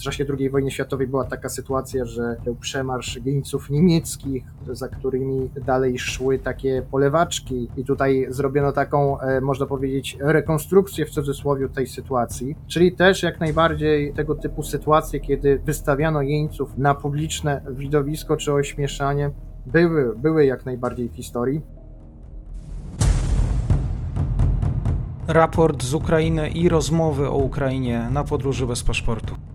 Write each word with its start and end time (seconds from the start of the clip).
w 0.00 0.02
czasie 0.02 0.24
II 0.38 0.50
wojny 0.50 0.70
światowej 0.70 1.06
była 1.06 1.24
taka 1.24 1.48
sytuacja, 1.48 2.04
że 2.04 2.36
był 2.44 2.54
przemarsz 2.54 3.20
jeńców 3.24 3.70
niemieckich, 3.70 4.44
za 4.72 4.88
którymi 4.88 5.50
dalej 5.66 5.98
szły 5.98 6.38
takie 6.38 6.82
polewaczki 6.90 7.68
i 7.76 7.84
tutaj 7.84 8.26
zrobiono 8.28 8.72
taką, 8.72 9.20
e, 9.20 9.40
można 9.40 9.66
powiedzieć, 9.66 10.16
rekonstrukcję 10.20 11.06
w 11.06 11.10
cudzysłowie 11.10 11.68
tej 11.68 11.86
sytuacji, 11.86 12.56
czyli 12.66 12.92
też 12.92 13.22
jak 13.22 13.40
najbardziej 13.40 14.12
tego 14.12 14.34
typu 14.34 14.62
sytuacje, 14.62 15.20
kiedy 15.20 15.58
wystawiano 15.58 16.22
jeńców 16.22 16.78
na 16.78 16.94
publiczne 16.94 17.60
widowisko 17.70 18.36
czy 18.36 18.52
ośmieszanie, 18.52 19.30
były, 19.66 20.16
były 20.16 20.46
jak 20.46 20.66
najbardziej 20.66 21.08
w 21.08 21.14
historii. 21.14 21.60
Raport 25.28 25.82
z 25.82 25.94
Ukrainy 25.94 26.48
i 26.48 26.68
rozmowy 26.68 27.28
o 27.28 27.36
Ukrainie 27.36 28.08
na 28.12 28.24
podróży 28.24 28.66
bez 28.66 28.82
paszportu. 28.82 29.49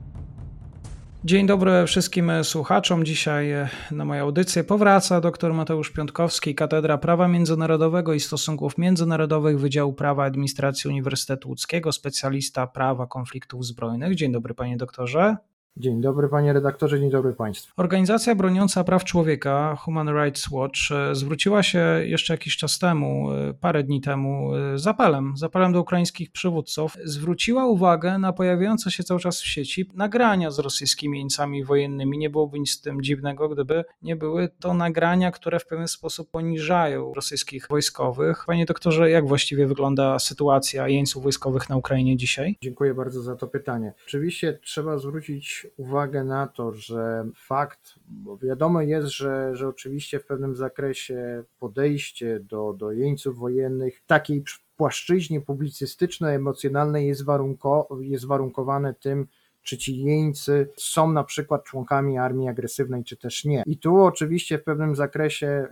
Dzień 1.25 1.47
dobry 1.47 1.85
wszystkim 1.88 2.31
słuchaczom. 2.43 3.05
Dzisiaj 3.05 3.47
na 3.91 4.05
moją 4.05 4.23
audycję 4.23 4.63
powraca 4.63 5.21
dr 5.21 5.53
Mateusz 5.53 5.91
Piątkowski, 5.91 6.55
Katedra 6.55 6.98
Prawa 6.98 7.27
Międzynarodowego 7.27 8.13
i 8.13 8.20
Stosunków 8.20 8.77
Międzynarodowych 8.77 9.59
Wydziału 9.59 9.93
Prawa 9.93 10.23
Administracji 10.25 10.89
Uniwersytetu 10.89 11.49
Łódzkiego, 11.49 11.91
specjalista 11.91 12.67
prawa 12.67 13.07
konfliktów 13.07 13.65
zbrojnych. 13.65 14.15
Dzień 14.15 14.31
dobry 14.31 14.53
panie 14.53 14.77
doktorze. 14.77 15.38
Dzień 15.77 16.02
dobry 16.02 16.29
panie 16.29 16.53
redaktorze, 16.53 16.99
dzień 16.99 17.09
dobry 17.09 17.34
państwu. 17.34 17.73
Organizacja 17.77 18.35
broniąca 18.35 18.84
praw 18.84 19.03
człowieka 19.03 19.75
Human 19.75 20.09
Rights 20.09 20.51
Watch 20.51 20.79
e, 20.91 21.15
zwróciła 21.15 21.63
się 21.63 21.79
jeszcze 22.03 22.34
jakiś 22.34 22.57
czas 22.57 22.79
temu, 22.79 23.31
e, 23.31 23.53
parę 23.53 23.84
dni 23.84 24.01
temu, 24.01 24.55
e, 24.55 24.79
z 24.79 24.88
apelem, 24.88 25.34
z 25.38 25.43
apelem 25.43 25.73
do 25.73 25.81
ukraińskich 25.81 26.31
przywódców. 26.31 26.98
Zwróciła 27.03 27.65
uwagę 27.65 28.17
na 28.17 28.34
pojawiające 28.34 28.91
się 28.91 29.03
cały 29.03 29.20
czas 29.20 29.41
w 29.41 29.45
sieci 29.45 29.89
nagrania 29.93 30.51
z 30.51 30.59
rosyjskimi 30.59 31.17
jeńcami 31.17 31.63
wojennymi. 31.63 32.17
Nie 32.17 32.29
byłoby 32.29 32.60
nic 32.60 32.71
z 32.71 32.82
tym 32.82 33.01
dziwnego, 33.01 33.49
gdyby 33.49 33.84
nie 34.01 34.15
były 34.15 34.49
to 34.60 34.73
nagrania, 34.73 35.32
które 35.32 35.60
w 35.60 35.67
pewien 35.67 35.87
sposób 35.87 36.32
poniżają 36.32 37.13
rosyjskich 37.13 37.67
wojskowych. 37.70 38.43
Panie 38.48 38.65
doktorze, 38.65 39.10
jak 39.10 39.27
właściwie 39.27 39.67
wygląda 39.67 40.20
sytuacja 40.20 40.87
jeńców 40.87 41.23
wojskowych 41.23 41.70
na 41.70 41.77
Ukrainie 41.77 42.17
dzisiaj? 42.17 42.57
Dziękuję 42.62 42.93
bardzo 42.93 43.21
za 43.21 43.35
to 43.35 43.48
pytanie. 43.48 43.93
Oczywiście 44.07 44.60
trzeba 44.63 44.98
zwrócić 44.98 45.65
uwagę 45.77 46.24
na 46.24 46.48
to, 46.48 46.71
że 46.71 47.26
fakt, 47.35 47.96
bo 48.08 48.38
wiadomo 48.38 48.82
jest, 48.82 49.08
że, 49.08 49.55
że 49.55 49.68
oczywiście 49.68 50.20
w 50.20 50.26
pewnym 50.26 50.55
zakresie 50.55 51.44
podejście 51.60 52.40
do, 52.40 52.74
do 52.74 52.91
jeńców 52.91 53.38
wojennych 53.38 54.02
takiej 54.07 54.44
płaszczyźnie 54.77 55.41
publicystycznej, 55.41 56.35
emocjonalnej 56.35 57.07
jest, 57.07 57.26
warunko, 57.26 57.88
jest 58.02 58.26
warunkowane 58.26 58.94
tym, 58.94 59.27
czy 59.66 59.77
ci 59.77 60.04
jeńcy 60.04 60.70
są 60.77 61.12
na 61.12 61.24
przykład 61.24 61.63
członkami 61.63 62.18
armii 62.18 62.49
agresywnej, 62.49 63.04
czy 63.04 63.18
też 63.18 63.46
nie. 63.46 63.63
I 63.66 63.77
tu 63.77 64.03
oczywiście 64.03 64.57
w 64.57 64.63
pewnym 64.63 64.96
zakresie 64.96 65.47
e, 65.47 65.68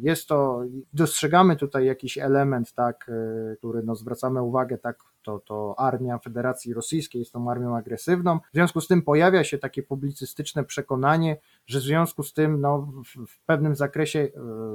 jest 0.00 0.28
to, 0.28 0.62
dostrzegamy 0.92 1.56
tutaj 1.56 1.86
jakiś 1.86 2.18
element, 2.18 2.72
tak, 2.72 3.10
e, 3.52 3.56
który 3.56 3.82
no, 3.82 3.94
zwracamy 3.94 4.42
uwagę, 4.42 4.78
tak, 4.78 4.98
to, 5.22 5.38
to 5.38 5.74
armia 5.78 6.18
Federacji 6.18 6.74
Rosyjskiej 6.74 7.20
jest 7.20 7.32
tą 7.32 7.50
armią 7.50 7.76
agresywną. 7.76 8.38
W 8.38 8.54
związku 8.54 8.80
z 8.80 8.88
tym 8.88 9.02
pojawia 9.02 9.44
się 9.44 9.58
takie 9.58 9.82
publicystyczne 9.82 10.64
przekonanie, 10.64 11.36
że 11.66 11.78
w 11.78 11.82
związku 11.82 12.22
z 12.22 12.32
tym 12.32 12.60
no, 12.60 12.92
w, 13.04 13.26
w 13.26 13.44
pewnym 13.46 13.74
zakresie, 13.74 14.18
e, 14.18 14.30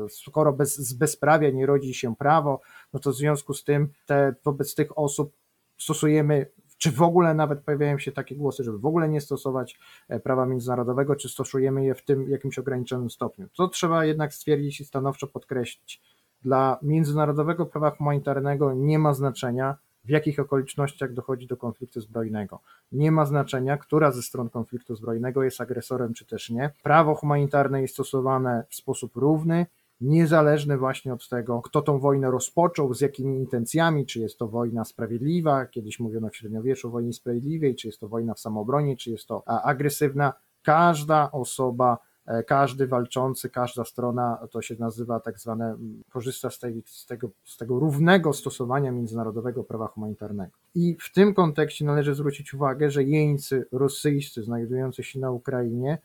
skoro 0.09 0.53
bez, 0.53 0.77
z 0.77 0.93
bezprawia 0.93 1.49
nie 1.49 1.65
rodzi 1.65 1.93
się 1.93 2.15
prawo, 2.15 2.61
no 2.93 2.99
to 2.99 3.11
w 3.11 3.15
związku 3.15 3.53
z 3.53 3.63
tym 3.63 3.89
te, 4.05 4.35
wobec 4.43 4.75
tych 4.75 4.97
osób 4.97 5.33
stosujemy 5.77 6.45
czy 6.79 6.91
w 6.91 7.01
ogóle 7.01 7.33
nawet 7.33 7.59
pojawiają 7.59 7.99
się 7.99 8.11
takie 8.11 8.35
głosy, 8.35 8.63
żeby 8.63 8.79
w 8.79 8.85
ogóle 8.85 9.09
nie 9.09 9.21
stosować 9.21 9.79
e, 10.09 10.19
prawa 10.19 10.45
międzynarodowego, 10.45 11.15
czy 11.15 11.29
stosujemy 11.29 11.85
je 11.85 11.95
w 11.95 12.05
tym 12.05 12.29
jakimś 12.29 12.59
ograniczonym 12.59 13.09
stopniu. 13.09 13.47
To 13.57 13.67
trzeba 13.67 14.05
jednak 14.05 14.33
stwierdzić 14.33 14.81
i 14.81 14.85
stanowczo 14.85 15.27
podkreślić. 15.27 16.01
Dla 16.41 16.79
międzynarodowego 16.81 17.65
prawa 17.65 17.91
humanitarnego 17.91 18.73
nie 18.73 18.99
ma 18.99 19.13
znaczenia, 19.13 19.77
w 20.05 20.09
jakich 20.09 20.39
okolicznościach 20.39 21.13
dochodzi 21.13 21.47
do 21.47 21.57
konfliktu 21.57 22.01
zbrojnego. 22.01 22.59
Nie 22.91 23.11
ma 23.11 23.25
znaczenia, 23.25 23.77
która 23.77 24.11
ze 24.11 24.21
stron 24.21 24.49
konfliktu 24.49 24.95
zbrojnego 24.95 25.43
jest 25.43 25.61
agresorem, 25.61 26.13
czy 26.13 26.25
też 26.25 26.49
nie. 26.49 26.69
Prawo 26.83 27.15
humanitarne 27.15 27.81
jest 27.81 27.93
stosowane 27.93 28.63
w 28.69 28.75
sposób 28.75 29.15
równy 29.15 29.65
niezależny 30.01 30.77
właśnie 30.77 31.13
od 31.13 31.29
tego, 31.29 31.61
kto 31.61 31.81
tą 31.81 31.99
wojnę 31.99 32.31
rozpoczął, 32.31 32.93
z 32.93 33.01
jakimi 33.01 33.35
intencjami, 33.37 34.05
czy 34.05 34.19
jest 34.19 34.37
to 34.37 34.47
wojna 34.47 34.85
sprawiedliwa, 34.85 35.65
kiedyś 35.65 35.99
mówiono 35.99 36.29
w 36.29 36.35
średniowieczu 36.35 36.87
o 36.87 36.91
wojnie 36.91 37.13
sprawiedliwej, 37.13 37.75
czy 37.75 37.87
jest 37.87 37.99
to 37.99 38.07
wojna 38.07 38.33
w 38.33 38.39
samoobronie, 38.39 38.97
czy 38.97 39.11
jest 39.11 39.27
to 39.27 39.47
agresywna. 39.47 40.33
Każda 40.63 41.31
osoba, 41.31 41.97
e, 42.25 42.43
każdy 42.43 42.87
walczący, 42.87 43.49
każda 43.49 43.85
strona, 43.85 44.47
to 44.51 44.61
się 44.61 44.75
nazywa 44.79 45.19
tak 45.19 45.39
zwane, 45.39 45.77
korzysta 46.09 46.49
z, 46.49 46.59
tej, 46.59 46.83
z, 46.85 47.05
tego, 47.05 47.29
z 47.43 47.57
tego 47.57 47.79
równego 47.79 48.33
stosowania 48.33 48.91
międzynarodowego 48.91 49.63
prawa 49.63 49.87
humanitarnego. 49.87 50.51
I 50.75 50.97
w 50.99 51.13
tym 51.13 51.33
kontekście 51.33 51.85
należy 51.85 52.15
zwrócić 52.15 52.53
uwagę, 52.53 52.91
że 52.91 53.03
jeńcy 53.03 53.65
rosyjscy 53.71 54.43
znajdujący 54.43 55.03
się 55.03 55.19
na 55.19 55.31
Ukrainie 55.31 55.97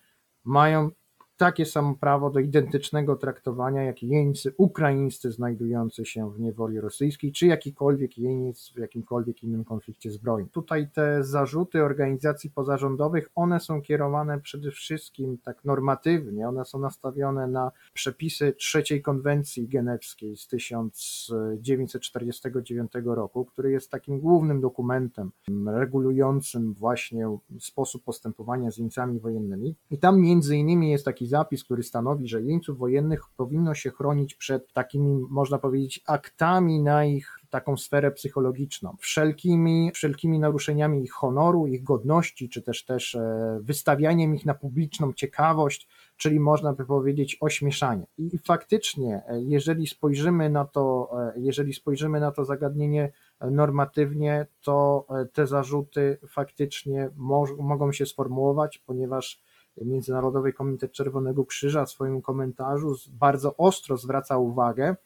mają 0.45 0.91
takie 1.37 1.67
samo 1.67 1.95
prawo 1.95 2.31
do 2.31 2.41
identycznego 2.41 3.17
traktowania 3.17 3.83
jak 3.83 4.03
jeńcy 4.03 4.55
ukraińscy 4.57 5.33
znajdujący 5.33 6.05
się 6.05 6.31
w 6.31 6.41
niewoli 6.41 6.81
rosyjskiej, 6.81 7.33
czy 7.33 7.47
jakikolwiek 7.47 8.19
jeniec 8.19 8.73
w 8.77 8.79
jakimkolwiek 8.79 9.43
innym 9.43 9.65
konflikcie 9.65 10.11
zbrojnym. 10.11 10.49
Tutaj 10.49 10.89
te 10.93 11.25
zarzuty 11.25 11.83
organizacji 11.83 12.51
pozarządowych, 12.51 13.31
one 13.35 13.61
są 13.61 13.83
kierowane 13.83 14.41
przede 14.41 14.71
wszystkim 14.71 15.39
tak 15.39 15.65
normatywnie, 15.65 16.49
one 16.49 16.65
są 16.65 16.79
nastawione 16.79 17.47
na 17.47 17.73
przepisy 17.93 18.53
trzeciej 18.53 19.03
konwencji 19.03 19.69
genewskiej 19.69 20.37
z 20.37 20.49
1949 20.49 22.93
roku, 23.05 23.45
który 23.45 23.71
jest 23.71 23.91
takim 23.91 24.21
głównym 24.21 24.61
dokumentem 24.61 25.31
regulującym 25.67 26.75
właśnie 26.75 27.39
sposób 27.61 28.05
postępowania 28.05 28.71
z 28.71 28.79
jeńcami 28.79 29.21
wojennymi. 29.21 29.75
I 29.91 29.99
tam 29.99 30.21
między 30.21 30.57
innymi 30.57 30.91
jest 30.91 31.05
taki 31.05 31.24
taki 31.25 31.27
zapis, 31.27 31.65
który 31.65 31.83
stanowi, 31.83 32.29
że 32.29 32.43
jeńców 32.43 32.79
wojennych 32.79 33.23
powinno 33.37 33.75
się 33.75 33.91
chronić 33.91 34.35
przed 34.35 34.73
takimi, 34.73 35.27
można 35.31 35.59
powiedzieć, 35.59 36.01
aktami 36.07 36.83
na 36.83 37.05
ich 37.05 37.39
taką 37.51 37.77
sferę 37.77 38.11
psychologiczną, 38.11 38.97
wszelkimi, 38.99 39.91
wszelkimi 39.95 40.39
naruszeniami 40.39 41.05
ich 41.05 41.13
honoru, 41.13 41.67
ich 41.67 41.83
godności, 41.83 42.49
czy 42.49 42.63
też 42.63 42.85
też 42.85 43.15
e, 43.15 43.59
wystawianiem 43.63 44.35
ich 44.35 44.47
na 44.47 44.55
publiczną 44.55 45.13
ciekawość, 45.13 45.89
czyli 46.17 46.41
można 46.41 46.73
by 46.73 46.85
powiedzieć 46.85 47.37
ośmieszanie. 47.41 48.07
I 48.19 48.39
faktycznie, 48.39 49.23
e, 49.29 49.41
jeżeli 49.43 49.87
spojrzymy 49.87 50.51
na 50.51 50.65
to, 50.65 51.11
e, 51.13 51.33
jeżeli 51.37 51.73
spojrzymy 51.73 52.21
na 52.21 52.31
to 52.31 52.45
zagadnienie 52.45 53.13
normatywnie, 53.41 54.47
to 54.63 55.07
te 55.33 55.47
zarzuty 55.47 56.19
faktycznie 56.29 57.11
mo 57.17 57.47
mogą 57.59 57.93
się 57.93 58.07
sformułować, 58.07 58.79
ponieważ 58.79 59.41
Międzynarodowy 59.83 60.53
Komitet 60.53 60.93
Czerwonego 60.93 61.45
Krzyża 61.45 61.85
w 61.85 61.91
swoim 61.91 62.23
komentarzu 62.23 62.95
bardzo 63.13 63.57
ostro 63.57 63.97
zwraca 63.97 64.39
uwagę, 64.39 64.97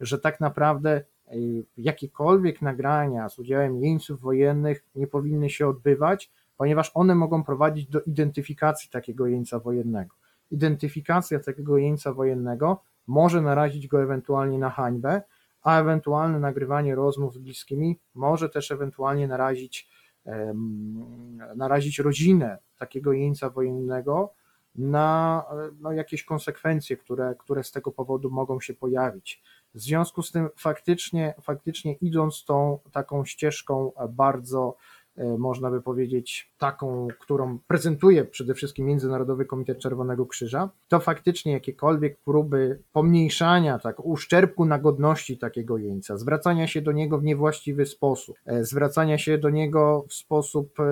że 0.00 0.18
tak 0.18 0.40
naprawdę 0.40 0.90
e, 0.90 1.34
jakiekolwiek 1.76 2.62
nagrania 2.62 3.28
z 3.28 3.38
udziałem 3.38 3.76
jeńców 3.76 4.20
wojennych 4.20 4.84
nie 4.94 5.06
powinny 5.06 5.50
się 5.50 5.68
odbywać, 5.68 6.30
ponieważ 6.56 6.90
one 6.94 7.14
mogą 7.14 7.44
prowadzić 7.44 7.86
do 7.86 8.00
identyfikacji 8.00 8.90
takiego 8.90 9.26
jeńca 9.26 9.58
wojennego. 9.58 10.14
Identyfikacja 10.50 11.40
takiego 11.40 11.78
jeńca 11.78 12.12
wojennego 12.12 12.82
może 13.06 13.42
narazić 13.42 13.88
go 13.88 14.02
ewentualnie 14.02 14.58
na 14.58 14.70
hańbę, 14.70 15.22
a 15.62 15.80
ewentualne 15.80 16.38
nagrywanie 16.38 16.94
rozmów 16.94 17.34
z 17.34 17.38
bliskimi 17.38 17.98
może 18.14 18.48
też 18.48 18.70
ewentualnie 18.70 19.28
narazić 19.28 19.88
narazić 21.56 21.98
rodzinę 21.98 22.58
takiego 22.78 23.12
jeńca 23.12 23.50
wojennego 23.50 24.34
na 24.74 25.44
no, 25.80 25.92
jakieś 25.92 26.24
konsekwencje, 26.24 26.96
które, 26.96 27.34
które 27.38 27.64
z 27.64 27.72
tego 27.72 27.92
powodu 27.92 28.30
mogą 28.30 28.60
się 28.60 28.74
pojawić. 28.74 29.42
W 29.74 29.80
związku 29.80 30.22
z 30.22 30.32
tym 30.32 30.48
faktycznie, 30.56 31.34
faktycznie 31.42 31.92
idąc 31.92 32.44
tą 32.44 32.78
taką 32.92 33.24
ścieżką 33.24 33.92
bardzo 34.08 34.76
można 35.38 35.70
by 35.70 35.82
powiedzieć, 35.82 36.52
taką, 36.58 37.08
którą 37.20 37.58
prezentuje 37.66 38.24
przede 38.24 38.54
wszystkim 38.54 38.86
Międzynarodowy 38.86 39.44
Komitet 39.44 39.78
Czerwonego 39.78 40.26
Krzyża, 40.26 40.70
to 40.88 41.00
faktycznie 41.00 41.52
jakiekolwiek 41.52 42.18
próby 42.24 42.78
pomniejszania, 42.92 43.78
tak, 43.78 44.04
uszczerbku 44.04 44.64
na 44.64 44.78
godności 44.78 45.38
takiego 45.38 45.78
jeńca, 45.78 46.16
zwracania 46.16 46.66
się 46.66 46.82
do 46.82 46.92
niego 46.92 47.18
w 47.18 47.24
niewłaściwy 47.24 47.86
sposób, 47.86 48.36
e, 48.46 48.64
zwracania 48.64 49.18
się 49.18 49.38
do 49.38 49.50
niego 49.50 50.04
w 50.08 50.14
sposób 50.14 50.80
e, 50.80 50.84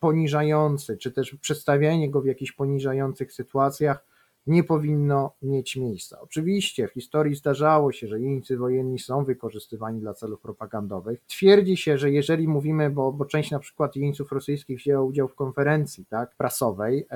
poniżający, 0.00 0.96
czy 0.96 1.12
też 1.12 1.36
przedstawianie 1.40 2.10
go 2.10 2.20
w 2.20 2.26
jakichś 2.26 2.52
poniżających 2.52 3.32
sytuacjach, 3.32 4.09
nie 4.46 4.64
powinno 4.64 5.32
mieć 5.42 5.76
miejsca. 5.76 6.20
Oczywiście 6.20 6.88
w 6.88 6.92
historii 6.92 7.34
zdarzało 7.34 7.92
się, 7.92 8.08
że 8.08 8.20
jeńcy 8.20 8.56
wojenni 8.56 8.98
są 8.98 9.24
wykorzystywani 9.24 10.00
dla 10.00 10.14
celów 10.14 10.40
propagandowych. 10.40 11.20
Twierdzi 11.26 11.76
się, 11.76 11.98
że 11.98 12.10
jeżeli 12.10 12.48
mówimy, 12.48 12.90
bo, 12.90 13.12
bo 13.12 13.24
część 13.24 13.50
na 13.50 13.58
przykład 13.58 13.96
jeńców 13.96 14.32
rosyjskich 14.32 14.78
wzięła 14.78 15.02
udział 15.02 15.28
w 15.28 15.34
konferencji 15.34 16.06
tak, 16.06 16.36
prasowej, 16.36 17.06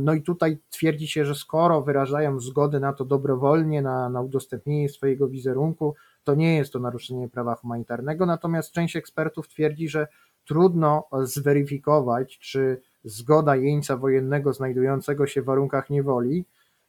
no, 0.00 0.14
i 0.14 0.22
tutaj 0.22 0.58
twierdzi 0.70 1.08
się, 1.08 1.24
że 1.24 1.34
skoro 1.34 1.82
wyrażają 1.82 2.40
zgodę 2.40 2.80
na 2.80 2.92
to 2.92 3.04
dobrowolnie, 3.04 3.82
na, 3.82 4.08
na 4.08 4.20
udostępnienie 4.20 4.88
swojego 4.88 5.28
wizerunku, 5.28 5.94
to 6.24 6.34
nie 6.34 6.56
jest 6.56 6.72
to 6.72 6.78
naruszenie 6.78 7.28
prawa 7.28 7.54
humanitarnego, 7.54 8.26
natomiast 8.26 8.72
część 8.72 8.96
ekspertów 8.96 9.48
twierdzi, 9.48 9.88
że 9.88 10.06
trudno 10.50 11.04
zweryfikować, 11.22 12.38
czy 12.38 12.80
zgoda 13.04 13.56
jeńca 13.56 13.96
wojennego 13.96 14.52
znajdującego 14.52 15.26
się 15.26 15.42
w 15.42 15.44
warunkach 15.44 15.90
niewoli 15.90 16.44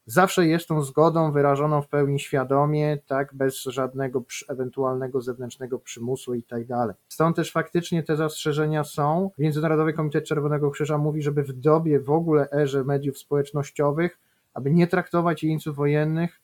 zawsze 0.06 0.48
jest 0.48 0.68
tą 0.68 0.82
zgodą 0.82 1.32
wyrażoną 1.32 1.82
w 1.82 1.88
pełni 1.88 2.20
świadomie, 2.20 2.98
tak, 3.08 3.34
bez 3.34 3.64
żadnego 3.64 4.24
ewentualnego 4.50 5.22
zewnętrznego 5.22 5.80
przymusu 5.80 6.34
i 6.34 6.44
tak 6.44 6.66
dalej. 6.66 6.96
Stąd 7.08 7.36
też 7.36 7.52
faktycznie 7.52 8.04
te 8.04 8.16
zastrzeżenia 8.16 8.84
są. 8.84 9.32
Międzynarodowy 9.38 9.94
Komitet 9.94 10.26
Czerwonego 10.26 10.72
Krzyża 10.72 10.98
mówi, 10.98 11.22
żeby 11.22 11.44
w 11.44 11.54
dobie 11.54 12.00
w 12.00 12.10
ogóle 12.10 12.52
erze 12.52 12.84
mediów 12.84 13.18
społecznościowych, 13.18 14.20
aby 14.54 14.72
nie 14.72 14.88
traktować 14.88 15.44
jeńców 15.44 15.76
wojennych 15.76 16.42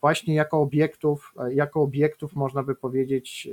właśnie 0.00 0.34
jako 0.34 0.60
obiektów, 0.60 1.34
jako 1.50 1.82
obiektów 1.82 2.34
można 2.34 2.62
by 2.62 2.74
powiedzieć 2.74 3.48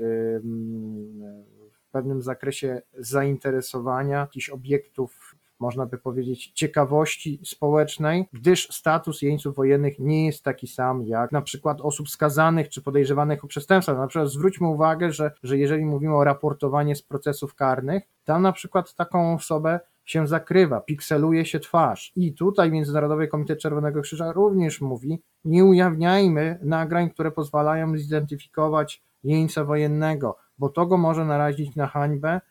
w 1.92 1.94
pewnym 1.94 2.22
zakresie 2.22 2.82
zainteresowania, 2.98 4.20
jakichś 4.20 4.50
obiektów 4.50 5.36
można 5.60 5.86
by 5.86 5.98
powiedzieć, 5.98 6.52
ciekawości 6.56 7.40
społecznej, 7.44 8.26
gdyż 8.34 8.68
status 8.70 9.22
jeńców 9.22 9.56
wojennych 9.56 10.00
nie 10.00 10.26
jest 10.26 10.44
taki 10.44 10.68
sam 10.68 11.04
jak 11.04 11.32
na 11.32 11.42
przykład 11.42 11.82
osób 11.82 12.10
skazanych 12.10 12.70
czy 12.70 12.82
podejrzewanych 12.82 13.44
o 13.44 13.48
przestępstwa. 13.48 13.94
Na 13.94 14.08
przykład 14.08 14.30
zwróćmy 14.30 14.68
uwagę, 14.68 15.12
że, 15.12 15.32
że 15.44 15.58
jeżeli 15.58 15.86
mówimy 15.86 16.16
o 16.16 16.24
raportowaniu 16.24 16.96
z 16.96 17.02
procesów 17.02 17.56
karnych, 17.56 18.04
tam 18.24 18.42
na 18.42 18.52
przykład 18.52 18.96
taką 18.96 19.34
osobę 19.34 19.80
się 20.06 20.28
zakrywa, 20.28 20.82
pikseluje 20.82 21.46
się 21.46 21.60
twarz. 21.60 22.12
I 22.16 22.34
tutaj 22.34 22.72
Międzynarodowy 22.72 23.28
Komitet 23.28 23.60
Czerwonego 23.60 24.02
Krzyża 24.02 24.32
również 24.32 24.82
mówi, 24.82 25.22
nie 25.46 25.66
ujawniajmy 25.66 26.60
nagrań, 26.62 27.10
które 27.10 27.32
pozwalają 27.32 27.98
zidentyfikować 27.98 29.04
jeńca 29.24 29.64
wojennego, 29.64 30.38
bo 30.62 30.70
to 30.70 30.86
go 30.86 30.98
może 30.98 31.26
narazić 31.26 31.76
na 31.76 31.88
hańbę, 31.88 32.42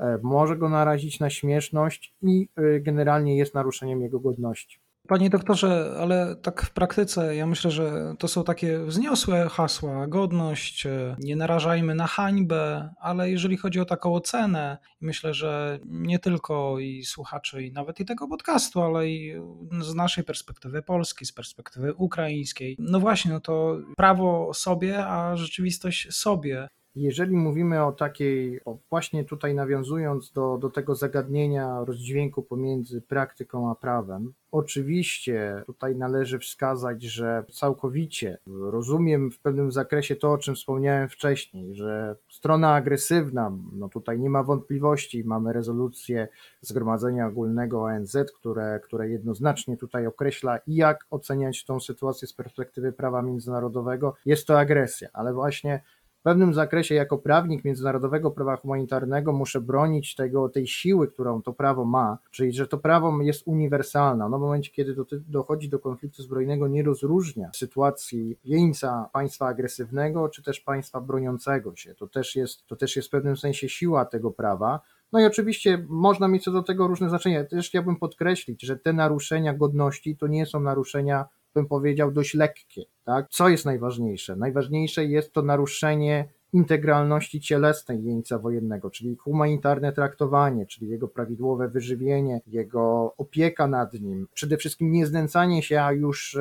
E, 0.00 0.18
może 0.22 0.56
go 0.56 0.68
narazić 0.68 1.20
na 1.20 1.30
śmieszność 1.30 2.14
i 2.22 2.48
e, 2.56 2.80
generalnie 2.80 3.36
jest 3.36 3.54
naruszeniem 3.54 4.02
jego 4.02 4.20
godności. 4.20 4.80
Panie 5.08 5.30
doktorze, 5.30 5.94
ale 5.98 6.36
tak 6.36 6.62
w 6.62 6.70
praktyce 6.70 7.36
ja 7.36 7.46
myślę, 7.46 7.70
że 7.70 8.14
to 8.18 8.28
są 8.28 8.44
takie 8.44 8.78
wzniosłe 8.78 9.48
hasła, 9.48 10.06
godność, 10.06 10.86
e, 10.86 11.16
nie 11.18 11.36
narażajmy 11.36 11.94
na 11.94 12.06
hańbę, 12.06 12.94
ale 13.00 13.30
jeżeli 13.30 13.56
chodzi 13.56 13.80
o 13.80 13.84
taką 13.84 14.14
ocenę, 14.14 14.78
myślę, 15.00 15.34
że 15.34 15.78
nie 15.84 16.18
tylko 16.18 16.78
i 16.78 17.04
słuchaczy, 17.04 17.62
i 17.62 17.72
nawet 17.72 18.00
i 18.00 18.04
tego 18.04 18.28
podcastu, 18.28 18.82
ale 18.82 19.08
i 19.08 19.34
z 19.80 19.94
naszej 19.94 20.24
perspektywy 20.24 20.82
polskiej, 20.82 21.26
z 21.26 21.32
perspektywy 21.32 21.94
ukraińskiej, 21.94 22.76
no 22.78 23.00
właśnie, 23.00 23.32
no 23.32 23.40
to 23.40 23.78
prawo 23.96 24.54
sobie, 24.54 25.06
a 25.06 25.36
rzeczywistość 25.36 26.14
sobie. 26.14 26.68
Jeżeli 26.96 27.36
mówimy 27.36 27.84
o 27.84 27.92
takiej, 27.92 28.64
o 28.64 28.78
właśnie 28.90 29.24
tutaj 29.24 29.54
nawiązując 29.54 30.32
do, 30.32 30.58
do 30.58 30.70
tego 30.70 30.94
zagadnienia 30.94 31.84
rozdźwięku 31.84 32.42
pomiędzy 32.42 33.02
praktyką 33.02 33.70
a 33.70 33.74
prawem, 33.74 34.32
oczywiście 34.52 35.62
tutaj 35.66 35.96
należy 35.96 36.38
wskazać, 36.38 37.02
że 37.02 37.44
całkowicie 37.52 38.38
rozumiem 38.46 39.30
w 39.30 39.38
pewnym 39.38 39.72
zakresie 39.72 40.16
to, 40.16 40.32
o 40.32 40.38
czym 40.38 40.54
wspomniałem 40.54 41.08
wcześniej, 41.08 41.74
że 41.74 42.16
strona 42.28 42.74
agresywna, 42.74 43.52
no 43.72 43.88
tutaj 43.88 44.20
nie 44.20 44.30
ma 44.30 44.42
wątpliwości, 44.42 45.24
mamy 45.24 45.52
rezolucję 45.52 46.28
Zgromadzenia 46.60 47.26
Ogólnego 47.26 47.82
ONZ, 47.82 48.16
które, 48.36 48.80
które 48.84 49.08
jednoznacznie 49.08 49.76
tutaj 49.76 50.06
określa, 50.06 50.58
jak 50.66 51.06
oceniać 51.10 51.64
tą 51.64 51.80
sytuację 51.80 52.28
z 52.28 52.32
perspektywy 52.32 52.92
prawa 52.92 53.22
międzynarodowego, 53.22 54.14
jest 54.26 54.46
to 54.46 54.58
agresja, 54.58 55.08
ale 55.12 55.32
właśnie 55.32 55.80
w 56.20 56.22
pewnym 56.22 56.54
zakresie 56.54 56.94
jako 56.94 57.18
prawnik 57.18 57.64
międzynarodowego 57.64 58.30
prawa 58.30 58.56
humanitarnego 58.56 59.32
muszę 59.32 59.60
bronić 59.60 60.14
tego, 60.14 60.48
tej 60.48 60.66
siły, 60.66 61.08
którą 61.08 61.42
to 61.42 61.52
prawo 61.52 61.84
ma, 61.84 62.18
czyli 62.30 62.52
że 62.52 62.66
to 62.66 62.78
prawo 62.78 63.22
jest 63.22 63.42
uniwersalne. 63.46 64.28
No 64.28 64.38
w 64.38 64.40
momencie, 64.40 64.70
kiedy 64.70 64.94
do, 64.94 65.04
dochodzi 65.28 65.68
do 65.68 65.78
konfliktu 65.78 66.22
zbrojnego, 66.22 66.68
nie 66.68 66.82
rozróżnia 66.82 67.50
sytuacji 67.54 68.38
jeńca 68.44 69.10
państwa 69.12 69.46
agresywnego, 69.46 70.28
czy 70.28 70.42
też 70.42 70.60
państwa 70.60 71.00
broniącego 71.00 71.76
się. 71.76 71.94
To 71.94 72.06
też 72.06 72.36
jest, 72.36 72.66
to 72.66 72.76
też 72.76 72.96
jest 72.96 73.08
w 73.08 73.10
pewnym 73.10 73.36
sensie 73.36 73.68
siła 73.68 74.04
tego 74.04 74.30
prawa. 74.30 74.80
No 75.12 75.20
i 75.20 75.24
oczywiście 75.24 75.86
można 75.88 76.28
mieć 76.28 76.44
co 76.44 76.52
do 76.52 76.62
tego 76.62 76.86
różne 76.86 77.08
znaczenia. 77.08 77.44
Też 77.44 77.68
chciałbym 77.68 77.96
podkreślić, 77.96 78.62
że 78.62 78.76
te 78.76 78.92
naruszenia 78.92 79.54
godności 79.54 80.16
to 80.16 80.26
nie 80.26 80.46
są 80.46 80.60
naruszenia 80.60 81.26
bym 81.54 81.66
powiedział, 81.66 82.12
dość 82.12 82.34
lekkie. 82.34 82.82
Tak? 83.04 83.28
Co 83.30 83.48
jest 83.48 83.64
najważniejsze? 83.64 84.36
Najważniejsze 84.36 85.04
jest 85.04 85.32
to 85.32 85.42
naruszenie 85.42 86.28
integralności 86.52 87.40
cielesnej 87.40 88.04
jeńca 88.04 88.38
wojennego, 88.38 88.90
czyli 88.90 89.16
humanitarne 89.16 89.92
traktowanie, 89.92 90.66
czyli 90.66 90.88
jego 90.88 91.08
prawidłowe 91.08 91.68
wyżywienie, 91.68 92.40
jego 92.46 93.14
opieka 93.18 93.66
nad 93.66 93.92
nim, 93.92 94.28
przede 94.34 94.56
wszystkim 94.56 94.92
nie 94.92 95.06
znęcanie 95.06 95.62
się, 95.62 95.82
a 95.82 95.92
już 95.92 96.36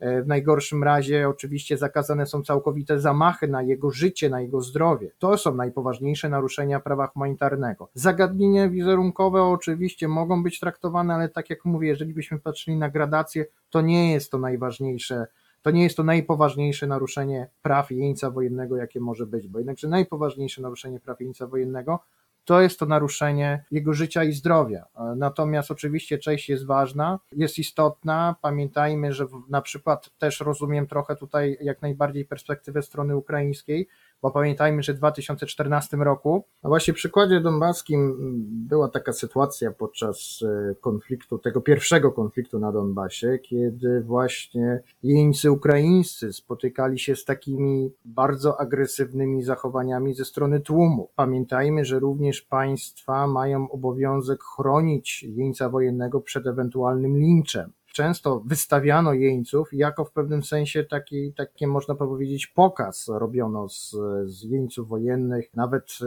e, 0.00 0.22
w 0.22 0.26
najgorszym 0.26 0.84
razie 0.84 1.28
oczywiście 1.28 1.76
zakazane 1.76 2.26
są 2.26 2.42
całkowite 2.42 3.00
zamachy 3.00 3.48
na 3.48 3.62
jego 3.62 3.90
życie, 3.90 4.30
na 4.30 4.40
jego 4.40 4.60
zdrowie. 4.60 5.10
To 5.18 5.38
są 5.38 5.54
najpoważniejsze 5.54 6.28
naruszenia 6.28 6.80
prawa 6.80 7.06
humanitarnego. 7.06 7.88
Zagadnienia 7.94 8.68
wizerunkowe 8.68 9.42
oczywiście 9.42 10.08
mogą 10.08 10.42
być 10.42 10.60
traktowane, 10.60 11.14
ale 11.14 11.28
tak 11.28 11.50
jak 11.50 11.64
mówię, 11.64 11.88
jeżeli 11.88 12.14
byśmy 12.14 12.38
patrzyli 12.38 12.76
na 12.76 12.90
gradację, 12.90 13.46
to 13.70 13.80
nie 13.80 14.12
jest 14.12 14.30
to 14.30 14.38
najważniejsze 14.38 15.26
to 15.66 15.70
nie 15.70 15.82
jest 15.82 15.96
to 15.96 16.04
najpoważniejsze 16.04 16.86
naruszenie 16.86 17.48
praw 17.62 17.90
jeńca 17.90 18.30
wojennego, 18.30 18.76
jakie 18.76 19.00
może 19.00 19.26
być, 19.26 19.48
bo 19.48 19.58
jednakże 19.58 19.88
najpoważniejsze 19.88 20.62
naruszenie 20.62 21.00
praw 21.00 21.20
jeńca 21.20 21.46
wojennego 21.46 22.00
to 22.44 22.60
jest 22.60 22.78
to 22.78 22.86
naruszenie 22.86 23.64
jego 23.70 23.92
życia 23.92 24.24
i 24.24 24.32
zdrowia. 24.32 24.86
Natomiast 25.16 25.70
oczywiście 25.70 26.18
część 26.18 26.48
jest 26.48 26.66
ważna, 26.66 27.18
jest 27.32 27.58
istotna. 27.58 28.36
Pamiętajmy, 28.42 29.12
że 29.12 29.26
na 29.48 29.62
przykład 29.62 30.10
też 30.18 30.40
rozumiem 30.40 30.86
trochę 30.86 31.16
tutaj 31.16 31.58
jak 31.60 31.82
najbardziej 31.82 32.24
perspektywę 32.24 32.82
strony 32.82 33.16
ukraińskiej, 33.16 33.88
bo 34.22 34.30
pamiętajmy, 34.30 34.82
że 34.82 34.94
w 34.94 34.96
2014 34.96 35.96
roku, 35.96 36.44
a 36.62 36.68
właśnie 36.68 36.94
w 36.94 36.96
przykładzie 36.96 37.40
donbaskim 37.40 38.16
była 38.68 38.88
taka 38.88 39.12
sytuacja 39.12 39.72
podczas 39.72 40.40
e, 40.42 40.74
konfliktu, 40.74 41.38
tego 41.38 41.60
pierwszego 41.60 42.12
konfliktu 42.12 42.58
na 42.58 42.72
Donbasie, 42.72 43.38
kiedy 43.42 44.00
właśnie 44.00 44.80
jeńcy 45.02 45.50
ukraińscy 45.50 46.32
spotykali 46.32 46.98
się 46.98 47.16
z 47.16 47.24
takimi 47.24 47.90
bardzo 48.04 48.60
agresywnymi 48.60 49.42
zachowaniami 49.42 50.14
ze 50.14 50.24
strony 50.24 50.60
tłumu. 50.60 51.10
Pamiętajmy, 51.16 51.84
że 51.84 51.98
również 51.98 52.42
państwa 52.42 53.26
mają 53.26 53.70
obowiązek 53.70 54.42
chronić 54.42 55.22
jeńca 55.22 55.68
wojennego 55.68 56.20
przed 56.20 56.46
ewentualnym 56.46 57.18
linczem 57.18 57.72
często 57.96 58.42
wystawiano 58.46 59.12
jeńców 59.12 59.68
jako 59.72 60.04
w 60.04 60.12
pewnym 60.12 60.42
sensie 60.42 60.84
taki, 60.84 61.32
takie 61.32 61.66
można 61.66 61.94
powiedzieć 61.94 62.46
pokaz 62.46 63.08
robiono 63.08 63.68
z, 63.68 63.96
z 64.24 64.42
jeńców 64.42 64.88
wojennych. 64.88 65.54
Nawet 65.54 65.98
e, 66.02 66.06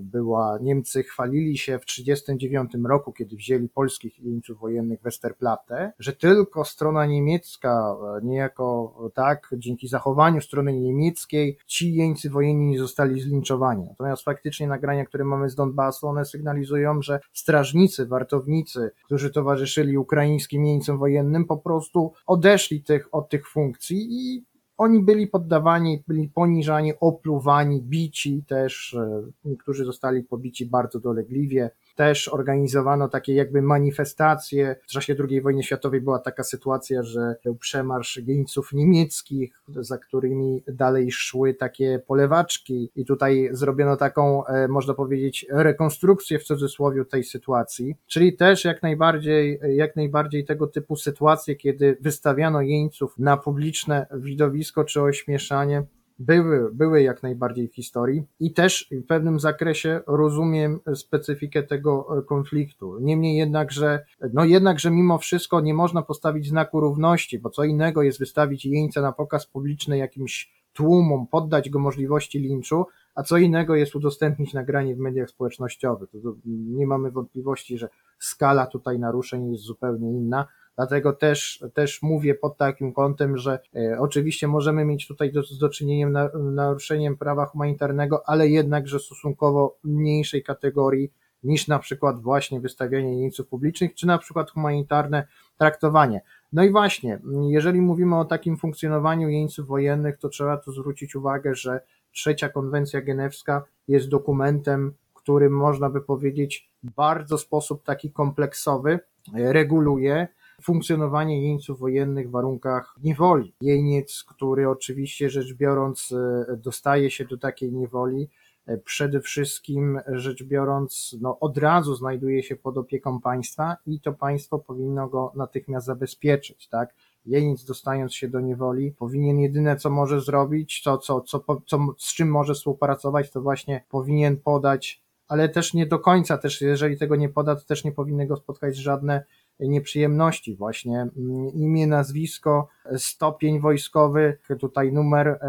była, 0.00 0.58
Niemcy 0.62 1.02
chwalili 1.02 1.58
się 1.58 1.78
w 1.78 1.86
1939 1.86 2.86
roku, 2.88 3.12
kiedy 3.12 3.36
wzięli 3.36 3.68
polskich 3.68 4.18
jeńców 4.20 4.58
wojennych 4.58 5.02
Westerplatte, 5.02 5.92
że 5.98 6.12
tylko 6.12 6.64
strona 6.64 7.06
niemiecka, 7.06 7.96
e, 8.18 8.24
niejako 8.24 8.94
tak, 9.14 9.48
dzięki 9.52 9.88
zachowaniu 9.88 10.40
strony 10.40 10.72
niemieckiej, 10.72 11.58
ci 11.66 11.94
jeńcy 11.94 12.30
wojenni 12.30 12.66
nie 12.66 12.78
zostali 12.78 13.20
zlinczowani. 13.20 13.86
Natomiast 13.88 14.22
faktycznie 14.22 14.66
nagrania, 14.66 15.04
które 15.04 15.24
mamy 15.24 15.48
z 15.48 15.54
Donbasu, 15.54 16.08
one 16.08 16.24
sygnalizują, 16.24 17.02
że 17.02 17.20
strażnicy, 17.32 18.06
wartownicy, 18.06 18.90
którzy 19.04 19.30
towarzyszyli 19.30 19.98
ukraińskim 19.98 20.64
jeńcom 20.64 20.85
wojennym 20.92 21.44
po 21.44 21.56
prostu 21.56 22.12
odeszli 22.26 22.82
tych, 22.82 23.14
od 23.14 23.28
tych 23.28 23.48
funkcji 23.48 24.08
i 24.10 24.44
oni 24.76 25.02
byli 25.02 25.26
poddawani, 25.26 26.02
byli 26.08 26.28
poniżani, 26.28 26.92
opluwani, 27.00 27.82
bici 27.82 28.44
też, 28.48 28.94
e, 28.94 29.22
niektórzy 29.44 29.84
zostali 29.84 30.22
pobici 30.22 30.66
bardzo 30.66 31.00
dolegliwie. 31.00 31.70
Też 31.96 32.28
organizowano 32.28 33.08
takie 33.08 33.34
jakby 33.34 33.62
manifestacje. 33.62 34.76
W 34.88 34.90
czasie 34.90 35.16
II 35.30 35.40
wojny 35.40 35.62
światowej 35.62 36.00
była 36.00 36.18
taka 36.18 36.44
sytuacja, 36.44 37.02
że 37.02 37.36
był 37.44 37.54
przemarsz 37.54 38.20
jeńców 38.26 38.72
niemieckich, 38.72 39.62
za 39.68 39.98
którymi 39.98 40.62
dalej 40.68 41.12
szły 41.12 41.54
takie 41.54 42.00
polewaczki 42.06 42.90
i 42.96 43.04
tutaj 43.04 43.48
zrobiono 43.52 43.96
taką, 43.96 44.46
e, 44.46 44.68
można 44.68 44.94
powiedzieć, 44.94 45.46
rekonstrukcję 45.50 46.38
w 46.38 46.44
cudzysłowie 46.44 47.04
tej 47.04 47.24
sytuacji. 47.24 47.96
Czyli 48.06 48.36
też 48.36 48.64
jak 48.64 48.82
najbardziej, 48.82 49.60
jak 49.76 49.96
najbardziej 49.96 50.44
tego 50.44 50.66
typu 50.66 50.96
sytuacje, 50.96 51.56
kiedy 51.56 51.96
wystawiano 52.00 52.62
jeńców 52.62 53.18
na 53.18 53.36
publiczne 53.36 54.06
widowisko 54.14 54.84
czy 54.84 55.02
ośmieszanie, 55.02 55.82
były, 56.18 56.74
były 56.74 57.02
jak 57.02 57.22
najbardziej 57.22 57.68
w 57.68 57.74
historii 57.74 58.22
i 58.40 58.52
też 58.52 58.88
w 58.90 59.06
pewnym 59.06 59.40
zakresie 59.40 60.00
rozumiem 60.06 60.80
specyfikę 60.94 61.62
tego 61.62 62.18
e, 62.18 62.22
konfliktu. 62.22 62.98
Niemniej 63.00 63.36
jednak, 63.36 63.72
że, 63.72 64.04
no 64.32 64.44
jednak, 64.44 64.80
że 64.80 64.90
mimo 64.90 65.18
wszystko 65.18 65.60
nie 65.60 65.74
można 65.74 66.02
postawić 66.02 66.48
znaku 66.48 66.80
równości, 66.80 67.38
bo 67.38 67.50
co 67.50 67.64
innego 67.64 68.02
jest 68.02 68.18
wystawić 68.18 68.66
jeńca 68.66 69.02
na 69.02 69.12
pokaz 69.12 69.46
publiczny 69.46 69.98
jakimś 69.98 70.56
tłumom, 70.72 71.26
poddać 71.26 71.70
go 71.70 71.78
możliwości 71.78 72.38
linczu, 72.38 72.86
a 73.14 73.22
co 73.22 73.36
innego 73.36 73.74
jest 73.74 73.94
udostępnić 73.94 74.54
nagranie 74.54 74.96
w 74.96 74.98
mediach 74.98 75.30
społecznościowych. 75.30 76.10
Nie 76.46 76.86
mamy 76.86 77.10
wątpliwości, 77.10 77.78
że 77.78 77.88
skala 78.18 78.66
tutaj 78.66 78.98
naruszeń 78.98 79.52
jest 79.52 79.64
zupełnie 79.64 80.10
inna. 80.10 80.46
Dlatego 80.76 81.12
też, 81.12 81.64
też 81.74 82.02
mówię 82.02 82.34
pod 82.34 82.56
takim 82.56 82.92
kątem, 82.92 83.38
że 83.38 83.58
e, 83.76 84.00
oczywiście 84.00 84.48
możemy 84.48 84.84
mieć 84.84 85.06
tutaj 85.08 85.32
do, 85.32 85.42
do 85.60 85.68
czynienia 85.68 86.08
na, 86.08 86.30
naruszeniem 86.34 87.16
prawa 87.16 87.46
humanitarnego, 87.46 88.28
ale 88.28 88.48
jednakże 88.48 88.98
stosunkowo 88.98 89.76
mniejszej 89.84 90.42
kategorii 90.42 91.12
niż 91.44 91.68
na 91.68 91.78
przykład 91.78 92.20
właśnie 92.20 92.60
wystawianie 92.60 93.20
jeńców 93.20 93.48
publicznych, 93.48 93.94
czy 93.94 94.06
na 94.06 94.18
przykład 94.18 94.50
humanitarne 94.50 95.26
traktowanie. 95.58 96.20
No 96.52 96.64
i 96.64 96.70
właśnie, 96.70 97.20
jeżeli 97.48 97.80
mówimy 97.80 98.18
o 98.18 98.24
takim 98.24 98.56
funkcjonowaniu 98.56 99.28
jeńców 99.28 99.66
wojennych, 99.66 100.18
to 100.18 100.28
trzeba 100.28 100.56
tu 100.56 100.72
zwrócić 100.72 101.16
uwagę, 101.16 101.54
że 101.54 101.80
trzecia 102.12 102.48
konwencja 102.48 103.00
genewska 103.00 103.64
jest 103.88 104.08
dokumentem, 104.08 104.94
który 105.14 105.50
można 105.50 105.90
by 105.90 106.00
powiedzieć 106.00 106.70
bardzo 106.82 107.38
sposób 107.38 107.82
taki 107.82 108.12
kompleksowy 108.12 108.98
reguluje 109.34 110.28
funkcjonowanie 110.62 111.42
jeńców 111.42 111.78
wojennych 111.78 112.28
w 112.28 112.30
warunkach 112.30 112.94
niewoli. 113.02 113.54
Jeniec, 113.60 114.24
który 114.28 114.68
oczywiście 114.68 115.30
rzecz 115.30 115.54
biorąc 115.54 116.12
e, 116.12 116.56
dostaje 116.56 117.10
się 117.10 117.24
do 117.24 117.38
takiej 117.38 117.72
niewoli, 117.72 118.28
e, 118.66 118.78
przede 118.78 119.20
wszystkim 119.20 120.00
rzecz 120.06 120.44
biorąc, 120.44 121.16
no 121.20 121.38
od 121.40 121.58
razu 121.58 121.94
znajduje 121.94 122.42
się 122.42 122.56
pod 122.56 122.78
opieką 122.78 123.20
państwa 123.20 123.76
i 123.86 124.00
to 124.00 124.12
państwo 124.12 124.58
powinno 124.58 125.08
go 125.08 125.32
natychmiast 125.34 125.86
zabezpieczyć, 125.86 126.68
tak? 126.68 126.94
Jeniec 127.26 127.64
dostając 127.64 128.14
się 128.14 128.28
do 128.28 128.40
niewoli 128.40 128.92
powinien 128.92 129.40
jedyne 129.40 129.76
co 129.76 129.90
może 129.90 130.20
zrobić, 130.20 130.80
co, 130.84 130.98
co, 130.98 131.20
co, 131.20 131.44
co, 131.66 131.78
z 131.98 132.14
czym 132.14 132.30
może 132.30 132.54
współpracować, 132.54 133.30
to 133.30 133.42
właśnie 133.42 133.84
powinien 133.90 134.36
podać, 134.36 135.02
ale 135.28 135.48
też 135.48 135.74
nie 135.74 135.86
do 135.86 135.98
końca, 135.98 136.38
też 136.38 136.60
jeżeli 136.60 136.98
tego 136.98 137.16
nie 137.16 137.28
poda, 137.28 137.56
to 137.56 137.64
też 137.64 137.84
nie 137.84 137.92
powinny 137.92 138.26
go 138.26 138.36
spotkać 138.36 138.76
żadne 138.76 139.24
nieprzyjemności, 139.60 140.56
właśnie 140.56 141.00
mm, 141.00 141.48
imię, 141.54 141.86
nazwisko, 141.86 142.68
stopień 142.96 143.60
wojskowy, 143.60 144.38
tutaj 144.60 144.92
numer, 144.92 145.40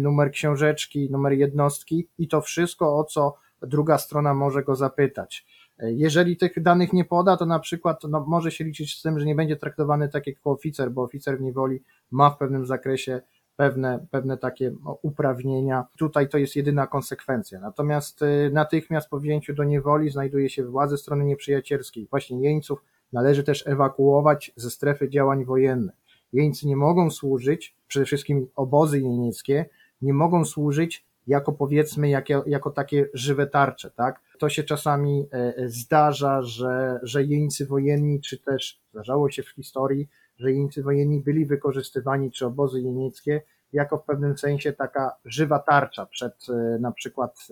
numer 0.00 0.30
książeczki, 0.30 1.08
numer 1.10 1.32
jednostki 1.32 2.08
i 2.18 2.28
to 2.28 2.40
wszystko, 2.40 2.98
o 2.98 3.04
co 3.04 3.34
druga 3.62 3.98
strona 3.98 4.34
może 4.34 4.62
go 4.62 4.74
zapytać. 4.76 5.46
Jeżeli 5.78 6.36
tych 6.36 6.62
danych 6.62 6.92
nie 6.92 7.04
poda, 7.04 7.36
to 7.36 7.46
na 7.46 7.58
przykład 7.58 8.04
no, 8.08 8.24
może 8.28 8.50
się 8.50 8.64
liczyć 8.64 8.98
z 8.98 9.02
tym, 9.02 9.20
że 9.20 9.26
nie 9.26 9.34
będzie 9.34 9.56
traktowany 9.56 10.08
tak 10.08 10.26
jak 10.26 10.36
oficer, 10.44 10.90
bo 10.90 11.02
oficer 11.02 11.38
w 11.38 11.40
niewoli 11.40 11.82
ma 12.10 12.30
w 12.30 12.38
pewnym 12.38 12.66
zakresie 12.66 13.20
pewne, 13.56 14.06
pewne 14.10 14.38
takie 14.38 14.74
uprawnienia. 15.02 15.84
Tutaj 15.98 16.28
to 16.28 16.38
jest 16.38 16.56
jedyna 16.56 16.86
konsekwencja. 16.86 17.60
Natomiast 17.60 18.22
y, 18.22 18.50
natychmiast 18.52 19.08
po 19.08 19.20
wzięciu 19.20 19.54
do 19.54 19.64
niewoli 19.64 20.10
znajduje 20.10 20.50
się 20.50 20.64
władze 20.64 20.96
strony 20.96 21.24
nieprzyjacielskiej, 21.24 22.06
właśnie 22.10 22.40
jeńców, 22.40 22.84
należy 23.14 23.44
też 23.44 23.66
ewakuować 23.66 24.52
ze 24.56 24.70
strefy 24.70 25.08
działań 25.08 25.44
wojennych. 25.44 25.94
Jeńcy 26.32 26.66
nie 26.66 26.76
mogą 26.76 27.10
służyć, 27.10 27.76
przede 27.86 28.06
wszystkim 28.06 28.46
obozy 28.56 29.00
jenieckie, 29.00 29.66
nie 30.02 30.12
mogą 30.12 30.44
służyć 30.44 31.06
jako 31.26 31.52
powiedzmy, 31.52 32.08
jako, 32.08 32.44
jako 32.46 32.70
takie 32.70 33.08
żywe 33.14 33.46
tarcze, 33.46 33.90
tak? 33.90 34.20
To 34.38 34.48
się 34.48 34.62
czasami 34.62 35.26
e, 35.32 35.56
e, 35.56 35.68
zdarza, 35.68 36.42
że, 36.42 37.00
że 37.02 37.24
jeńcy 37.24 37.66
wojenni, 37.66 38.20
czy 38.20 38.38
też 38.38 38.80
zdarzało 38.90 39.30
się 39.30 39.42
w 39.42 39.48
historii, 39.48 40.08
że 40.36 40.52
jeńcy 40.52 40.82
wojenni 40.82 41.20
byli 41.20 41.46
wykorzystywani, 41.46 42.30
czy 42.30 42.46
obozy 42.46 42.80
jenieckie, 42.80 43.42
jako 43.72 43.98
w 43.98 44.04
pewnym 44.04 44.38
sensie 44.38 44.72
taka 44.72 45.16
żywa 45.24 45.58
tarcza 45.58 46.06
przed 46.06 46.46
e, 46.48 46.78
na 46.78 46.92
przykład 46.92 47.48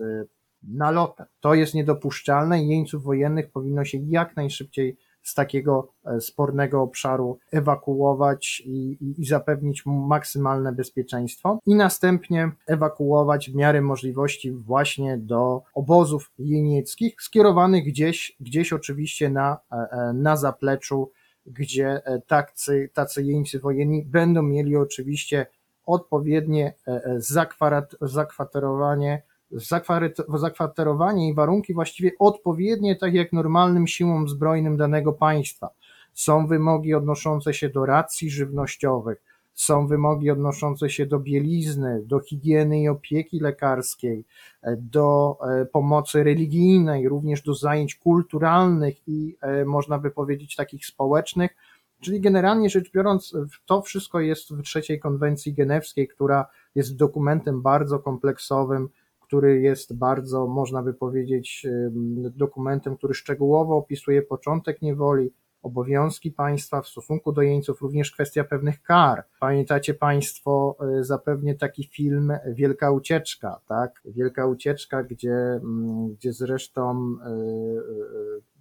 nalotem. 0.63 1.25
To 1.39 1.53
jest 1.53 1.73
niedopuszczalne 1.73 2.63
i 2.63 2.67
jeńców 2.67 3.03
wojennych 3.03 3.51
powinno 3.51 3.85
się 3.85 3.97
jak 3.97 4.35
najszybciej 4.35 4.97
z 5.23 5.33
takiego 5.33 5.87
e, 6.05 6.21
spornego 6.21 6.81
obszaru 6.81 7.37
ewakuować 7.51 8.63
i, 8.65 8.97
i, 9.01 9.21
i, 9.21 9.25
zapewnić 9.25 9.85
mu 9.85 10.07
maksymalne 10.07 10.71
bezpieczeństwo 10.71 11.59
i 11.65 11.75
następnie 11.75 12.51
ewakuować 12.67 13.51
w 13.51 13.55
miarę 13.55 13.81
możliwości 13.81 14.51
właśnie 14.51 15.17
do 15.17 15.61
obozów 15.73 16.31
jenieckich, 16.39 17.21
skierowanych 17.21 17.85
gdzieś, 17.85 18.35
gdzieś 18.39 18.73
oczywiście 18.73 19.29
na, 19.29 19.57
e, 19.71 19.75
e, 19.75 20.13
na 20.13 20.37
zapleczu, 20.37 21.11
gdzie 21.45 22.01
tacy, 22.27 22.89
tacy 22.93 23.23
jeńcy 23.23 23.59
wojenni 23.59 24.05
będą 24.05 24.41
mieli 24.41 24.75
oczywiście 24.75 25.45
odpowiednie 25.85 26.73
zakwaterowanie 28.01 29.23
zakwaterowanie 30.37 31.29
i 31.29 31.33
warunki 31.33 31.73
właściwie 31.73 32.11
odpowiednie, 32.19 32.95
tak 32.95 33.13
jak 33.13 33.33
normalnym 33.33 33.87
siłom 33.87 34.29
zbrojnym 34.29 34.77
danego 34.77 35.13
państwa. 35.13 35.69
Są 36.13 36.47
wymogi 36.47 36.93
odnoszące 36.93 37.53
się 37.53 37.69
do 37.69 37.85
racji 37.85 38.29
żywnościowych, 38.29 39.23
są 39.53 39.87
wymogi 39.87 40.31
odnoszące 40.31 40.89
się 40.89 41.05
do 41.05 41.19
bielizny, 41.19 42.01
do 42.05 42.19
higieny 42.19 42.81
i 42.81 42.87
opieki 42.87 43.39
lekarskiej, 43.39 44.25
do 44.77 45.37
e, 45.41 45.65
pomocy 45.65 46.23
religijnej, 46.23 47.09
również 47.09 47.41
do 47.41 47.53
zajęć 47.53 47.95
kulturalnych 47.95 49.07
i 49.07 49.35
e, 49.41 49.65
można 49.65 49.99
by 49.99 50.11
powiedzieć 50.11 50.55
takich 50.55 50.85
społecznych. 50.85 51.55
Czyli 52.01 52.21
generalnie 52.21 52.69
rzecz 52.69 52.91
biorąc, 52.91 53.33
to 53.65 53.81
wszystko 53.81 54.19
jest 54.19 54.53
w 54.53 54.63
trzeciej 54.63 54.99
konwencji 54.99 55.53
genewskiej, 55.53 56.07
która 56.07 56.45
jest 56.75 56.95
dokumentem 56.95 57.61
bardzo 57.61 57.99
kompleksowym, 57.99 58.89
który 59.33 59.61
jest 59.61 59.97
bardzo, 59.97 60.47
można 60.47 60.83
by 60.83 60.93
powiedzieć, 60.93 61.67
dokumentem, 62.35 62.97
który 62.97 63.13
szczegółowo 63.13 63.77
opisuje 63.77 64.21
początek 64.21 64.81
niewoli, 64.81 65.33
obowiązki 65.63 66.31
państwa 66.31 66.81
w 66.81 66.87
stosunku 66.87 67.31
do 67.31 67.41
jeńców, 67.41 67.81
również 67.81 68.11
kwestia 68.11 68.43
pewnych 68.43 68.81
kar. 68.81 69.23
Pamiętacie 69.39 69.93
Państwo 69.93 70.77
e, 70.99 71.03
zapewnie 71.03 71.55
taki 71.55 71.83
film 71.83 72.33
Wielka 72.47 72.91
Ucieczka, 72.91 73.59
tak? 73.67 74.01
Wielka 74.05 74.47
Ucieczka, 74.47 75.03
gdzie, 75.03 75.33
mm, 75.33 76.13
gdzie 76.13 76.33
zresztą 76.33 76.91
e, 76.91 77.27
e, 77.27 77.31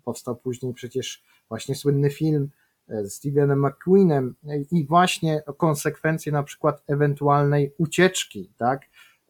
powstał 0.04 0.36
później 0.36 0.74
przecież 0.74 1.22
właśnie 1.48 1.74
słynny 1.74 2.10
film 2.10 2.48
z 2.88 3.12
Stevenem 3.12 3.66
McQueenem 3.66 4.34
i 4.70 4.86
właśnie 4.86 5.42
konsekwencje 5.56 6.32
na 6.32 6.42
przykład 6.42 6.82
ewentualnej 6.86 7.74
ucieczki, 7.78 8.50
tak? 8.56 8.82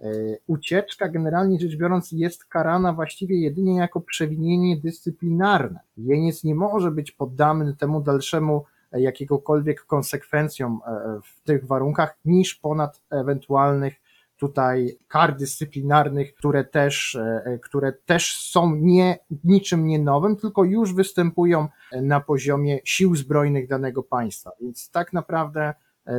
E, 0.02 0.36
ucieczka 0.46 1.08
generalnie 1.08 1.60
rzecz 1.60 1.76
biorąc 1.76 2.12
jest 2.12 2.44
karana 2.44 2.92
właściwie 2.92 3.40
jedynie 3.40 3.76
jako 3.76 4.00
przewinienie 4.00 4.76
dyscyplinarne. 4.76 5.80
Jeniec 5.96 6.44
nie 6.44 6.54
może 6.54 6.90
być 6.90 7.12
poddany 7.12 7.76
temu 7.76 8.00
dalszemu 8.00 8.64
e, 8.92 9.00
jakiegokolwiek 9.00 9.84
konsekwencjom 9.84 10.80
e, 10.86 11.20
w 11.24 11.40
tych 11.40 11.66
warunkach 11.66 12.18
niż 12.24 12.54
ponad 12.54 13.00
ewentualnych 13.10 13.94
tutaj 14.36 14.98
kar 15.08 15.36
dyscyplinarnych, 15.36 16.34
które 16.34 16.64
też, 16.64 17.18
które 17.62 17.92
też 17.92 18.36
są 18.36 18.76
nie, 18.76 19.18
niczym 19.44 19.86
nie 19.86 19.98
nowym, 19.98 20.36
tylko 20.36 20.64
już 20.64 20.94
występują 20.94 21.68
na 22.02 22.20
poziomie 22.20 22.78
sił 22.84 23.16
zbrojnych 23.16 23.68
danego 23.68 24.02
państwa. 24.02 24.50
Więc 24.60 24.90
tak 24.90 25.12
naprawdę 25.12 25.74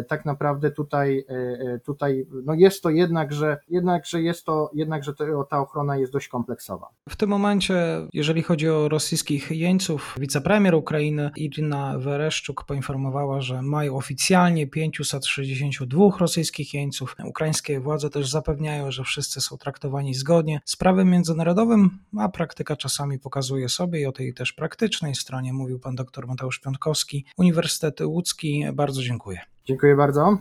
tak 0.08 0.26
naprawdę 0.26 0.72
tutaj, 0.72 1.26
tutaj 1.86 2.26
no 2.46 2.54
jest 2.54 2.84
to 2.84 2.90
jednak, 2.90 3.34
że, 3.34 3.58
jednak, 3.70 4.06
że 4.06 4.22
jest 4.22 4.46
to, 4.46 4.72
jednak, 4.74 5.04
że 5.04 5.14
to, 5.14 5.44
ta 5.44 5.60
ochrona 5.60 5.98
jest 5.98 6.14
dość 6.14 6.28
kompleksowa. 6.28 6.88
W 7.10 7.16
tym 7.16 7.30
momencie, 7.30 7.76
jeżeli 8.14 8.44
chodzi 8.44 8.70
o 8.70 8.90
rosyjskich 8.90 9.52
jeńców, 9.52 10.16
wicepremier 10.20 10.76
Ukrainy 10.76 11.32
Irina 11.38 12.00
Wereszczuk 12.00 12.64
poinformowała, 12.66 13.42
że 13.42 13.62
mają 13.62 13.96
oficjalnie 13.96 14.68
562 14.68 16.18
rosyjskich 16.20 16.74
jeńców. 16.74 17.16
Ukraińskie 17.26 17.80
władze 17.80 18.10
też 18.10 18.30
zapewniają, 18.30 18.92
że 18.92 19.04
wszyscy 19.04 19.42
są 19.42 19.58
traktowani 19.58 20.14
zgodnie 20.14 20.62
z 20.66 20.76
prawem 20.76 21.10
międzynarodowym, 21.10 22.00
a 22.20 22.30
praktyka 22.30 22.76
czasami 22.76 23.20
pokazuje 23.20 23.70
sobie 23.70 24.00
i 24.00 24.06
o 24.06 24.12
tej 24.12 24.34
też 24.34 24.54
praktycznej 24.54 25.16
stronie 25.16 25.54
mówił 25.54 25.80
pan 25.80 25.96
dr 25.96 26.28
Mateusz 26.28 26.60
Piątkowski, 26.60 27.26
Uniwersytet 27.38 28.02
Łódzki. 28.02 28.66
Bardzo 28.74 29.02
dziękuję. 29.02 29.53
Dziękuję 29.66 29.96
bardzo. 29.96 30.38